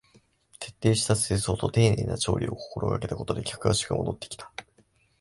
[0.57, 4.51] 徹底した清掃と丁寧な調理を心がけたことで客足が戻ってきた